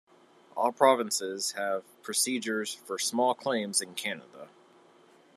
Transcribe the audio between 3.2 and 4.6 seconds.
claims in Canada.